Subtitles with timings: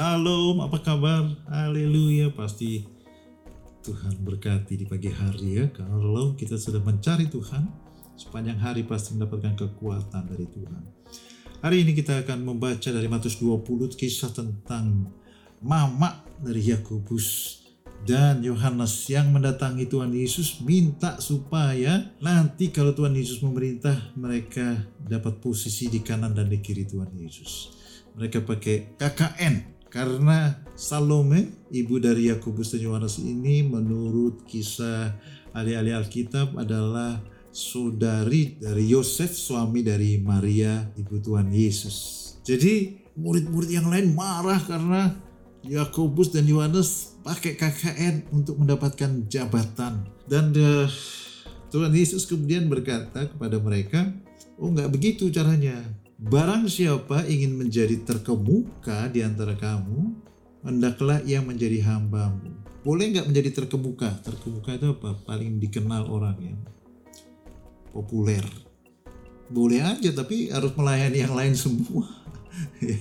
[0.00, 1.28] Shalom, apa kabar?
[1.44, 2.88] Haleluya, pasti
[3.84, 5.68] Tuhan berkati di pagi hari ya.
[5.76, 7.68] Kalau kita sudah mencari Tuhan,
[8.16, 10.82] sepanjang hari pasti mendapatkan kekuatan dari Tuhan.
[11.60, 15.12] Hari ini kita akan membaca dari Matius 20 kisah tentang
[15.60, 17.60] mama dari Yakobus
[18.08, 25.44] dan Yohanes yang mendatangi Tuhan Yesus minta supaya nanti kalau Tuhan Yesus memerintah mereka dapat
[25.44, 27.76] posisi di kanan dan di kiri Tuhan Yesus.
[28.16, 35.12] Mereka pakai KKN karena Salome, ibu dari Yakobus dan Yohanes ini menurut kisah
[35.52, 41.96] ahli-ahli Alkitab adalah saudari dari Yosef, suami dari Maria, ibu Tuhan Yesus.
[42.46, 45.12] Jadi murid-murid yang lain marah karena
[45.66, 50.08] Yakobus dan Yohanes pakai KKN untuk mendapatkan jabatan.
[50.24, 50.88] Dan uh,
[51.68, 54.08] Tuhan Yesus kemudian berkata kepada mereka,
[54.56, 55.76] oh nggak begitu caranya
[56.20, 60.12] Barang siapa ingin menjadi terkemuka di antara kamu,
[60.60, 62.60] hendaklah ia menjadi hambamu.
[62.84, 64.20] Boleh nggak menjadi terkemuka?
[64.20, 65.16] Terkemuka itu apa?
[65.24, 66.60] Paling dikenal orang yang
[67.88, 68.44] populer.
[69.48, 72.04] Boleh aja, tapi harus melayani yang lain semua.
[72.82, 72.98] Ya.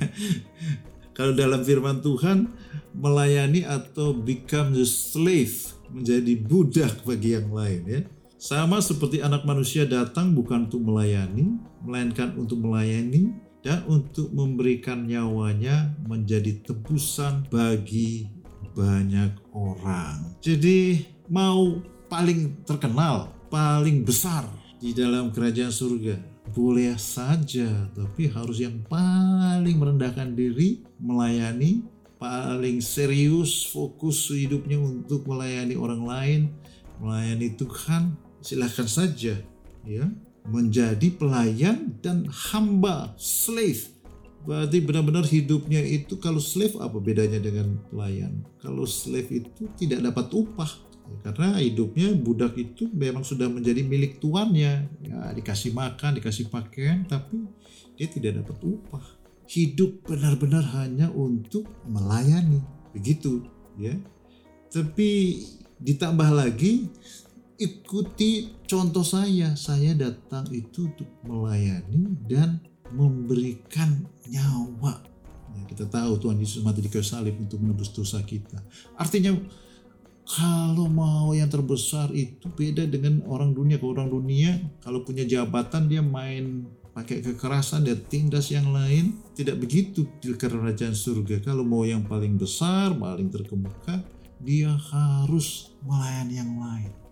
[1.17, 2.54] Kalau dalam firman Tuhan,
[2.95, 8.02] melayani atau become the slave, menjadi budak bagi yang lain ya.
[8.40, 15.92] Sama seperti anak manusia datang bukan untuk melayani, melainkan untuk melayani dan untuk memberikan nyawanya
[16.08, 18.32] menjadi tebusan bagi
[18.72, 20.40] banyak orang.
[20.40, 24.48] Jadi mau paling terkenal, paling besar
[24.80, 26.16] di dalam kerajaan surga
[26.56, 31.84] boleh saja, tapi harus yang paling merendahkan diri, melayani,
[32.16, 36.42] paling serius, fokus hidupnya untuk melayani orang lain,
[37.04, 39.40] melayani Tuhan, silahkan saja
[39.84, 40.06] ya
[40.48, 43.92] menjadi pelayan dan hamba slave.
[44.40, 48.42] Berarti benar-benar hidupnya itu kalau slave apa bedanya dengan pelayan?
[48.64, 50.72] Kalau slave itu tidak dapat upah
[51.20, 54.88] karena hidupnya budak itu memang sudah menjadi milik tuannya.
[55.04, 57.44] Ya dikasih makan dikasih pakaian tapi
[58.00, 59.06] dia tidak dapat upah.
[59.50, 62.61] Hidup benar-benar hanya untuk melayani
[62.95, 63.44] begitu
[63.76, 63.98] ya.
[64.70, 65.42] Tapi
[65.82, 66.88] ditambah lagi
[67.59, 69.53] ikuti contoh saya.
[69.59, 72.64] Saya datang itu untuk melayani dan
[72.95, 75.03] memberikan nyawa.
[75.53, 78.64] Ya, kita tahu Tuhan Yesus mati di kayu salib untuk menebus dosa kita.
[78.95, 79.36] Artinya
[80.30, 83.77] kalau mau yang terbesar itu beda dengan orang dunia.
[83.77, 89.20] Kalau orang dunia kalau punya jabatan dia main pakai kekerasan dan tindas yang lain.
[89.36, 91.43] Tidak begitu di kerajaan surga.
[91.43, 94.05] Kalau mau yang paling besar, paling terkemuka,
[94.39, 97.08] dia harus melayani yang lain.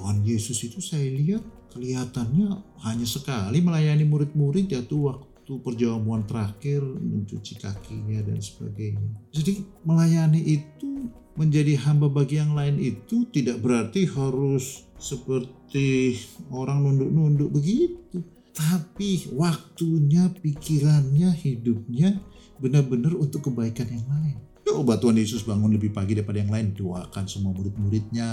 [0.00, 1.44] Tuhan Yesus itu saya lihat
[1.76, 9.12] kelihatannya hanya sekali melayani murid-murid yaitu waktu perjamuan terakhir mencuci kakinya dan sebagainya.
[9.28, 16.16] Jadi melayani itu menjadi hamba bagi yang lain itu tidak berarti harus seperti
[16.48, 18.24] orang nunduk-nunduk begitu.
[18.56, 22.18] Tapi waktunya, pikirannya, hidupnya
[22.56, 24.36] benar-benar untuk kebaikan yang lain.
[24.64, 28.28] Coba Tuhan Yesus bangun lebih pagi daripada yang lain, doakan semua murid-muridnya,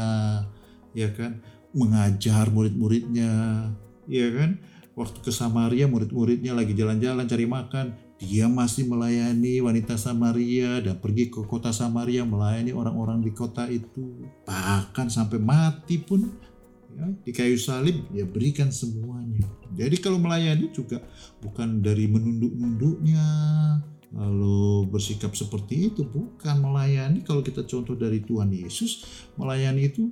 [0.98, 1.40] ya kan?
[1.76, 3.32] Mengajar murid-muridnya,
[4.08, 4.60] ya kan?
[4.98, 11.30] Waktu ke Samaria, murid-muridnya lagi jalan-jalan cari makan, dia masih melayani wanita Samaria dan pergi
[11.30, 14.26] ke kota Samaria melayani orang-orang di kota itu.
[14.50, 16.26] Bahkan sampai mati pun
[16.98, 19.46] ya, di kayu salib ya berikan semuanya.
[19.78, 20.98] Jadi kalau melayani juga
[21.46, 23.30] bukan dari menunduk-nunduknya,
[24.18, 29.04] lalu bersikap seperti itu bukan melayani kalau kita contoh dari Tuhan Yesus
[29.36, 30.10] melayani itu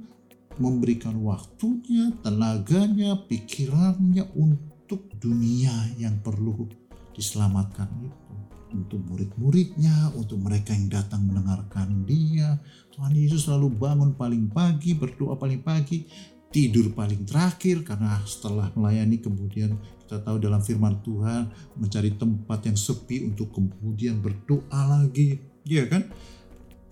[0.57, 6.67] memberikan waktunya, tenaganya, pikirannya untuk dunia yang perlu
[7.15, 8.33] diselamatkan itu.
[8.75, 12.59] Untuk murid-muridnya, untuk mereka yang datang mendengarkan dia.
[12.91, 16.03] Tuhan Yesus selalu bangun paling pagi, berdoa paling pagi,
[16.51, 19.75] tidur paling terakhir karena setelah melayani kemudian
[20.07, 25.39] kita tahu dalam firman Tuhan mencari tempat yang sepi untuk kemudian berdoa lagi.
[25.67, 26.07] Ya kan?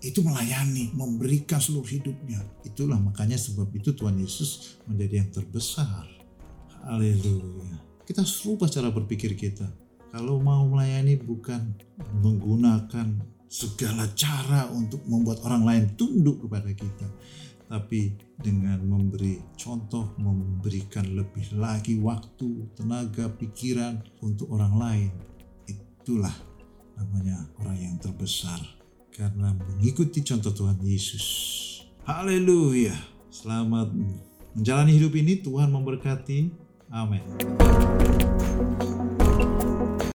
[0.04, 2.44] Itu melayani, memberikan seluruh hidupnya.
[2.60, 6.04] Itulah makanya sebab itu Tuhan Yesus menjadi yang terbesar.
[6.84, 8.04] Haleluya.
[8.04, 9.64] Kita serubah cara berpikir kita.
[10.12, 11.72] Kalau mau melayani bukan
[12.20, 13.16] menggunakan
[13.48, 17.08] segala cara untuk membuat orang lain tunduk kepada kita.
[17.64, 25.12] Tapi dengan memberi contoh, memberikan lebih lagi waktu, tenaga, pikiran untuk orang lain.
[25.64, 26.36] Itulah
[27.00, 28.83] namanya orang yang terbesar
[29.14, 31.26] karena mengikuti contoh Tuhan Yesus.
[32.02, 32.98] Haleluya.
[33.30, 33.94] Selamat
[34.58, 36.50] menjalani hidup ini Tuhan memberkati.
[36.90, 37.22] Amin.